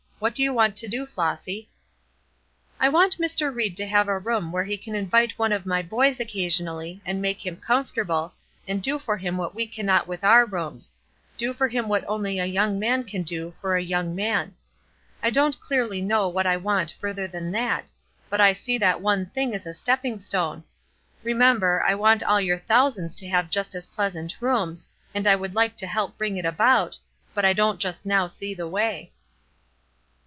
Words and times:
What 0.21 0.35
do 0.35 0.43
you 0.43 0.53
want 0.53 0.75
to 0.75 0.87
do, 0.87 1.07
Flossy?" 1.07 1.67
"I 2.79 2.89
want 2.89 3.17
Mr. 3.17 3.51
Ried 3.51 3.75
to 3.77 3.87
have 3.87 4.07
a 4.07 4.19
room 4.19 4.51
where 4.51 4.65
he 4.65 4.77
can 4.77 4.93
invite 4.93 5.39
one 5.39 5.51
of 5.51 5.65
my 5.65 5.81
boys 5.81 6.19
occasionally, 6.19 7.01
and 7.07 7.23
make 7.23 7.43
him 7.43 7.57
comfortable, 7.57 8.31
and 8.67 8.83
do 8.83 8.99
for 8.99 9.17
him 9.17 9.35
what 9.35 9.55
we 9.55 9.65
cannot 9.65 10.07
with 10.07 10.23
our 10.23 10.45
rooms; 10.45 10.93
do 11.39 11.53
for 11.55 11.67
him 11.67 11.89
what 11.89 12.05
only 12.07 12.37
a 12.37 12.45
young 12.45 12.77
man 12.77 13.03
can 13.03 13.23
do 13.23 13.55
for 13.59 13.75
a 13.75 13.81
young 13.81 14.13
man. 14.13 14.53
I 15.23 15.31
don't 15.31 15.59
clearly 15.59 16.01
know 16.01 16.27
what 16.27 16.45
I 16.45 16.55
want 16.55 16.91
further 16.99 17.27
than 17.27 17.51
that, 17.53 17.89
but 18.29 18.39
I 18.39 18.53
see 18.53 18.77
that 18.77 19.01
one 19.01 19.25
thing 19.25 19.55
as 19.55 19.65
a 19.65 19.73
stepping 19.73 20.19
stone. 20.19 20.63
Remember, 21.23 21.81
I 21.81 21.95
want 21.95 22.21
all 22.21 22.39
your 22.39 22.59
thousands 22.59 23.15
to 23.15 23.29
have 23.29 23.49
just 23.49 23.73
as 23.73 23.87
pleasant 23.87 24.39
rooms, 24.39 24.87
and 25.15 25.25
I 25.25 25.35
would 25.35 25.55
like 25.55 25.75
to 25.77 25.87
help 25.87 26.11
to 26.11 26.17
bring 26.19 26.37
it 26.37 26.45
about, 26.45 26.99
but 27.33 27.43
I 27.43 27.53
don't 27.53 27.79
just 27.79 28.05
now 28.05 28.27
see 28.27 28.53
the 28.53 28.67
way." 28.67 29.13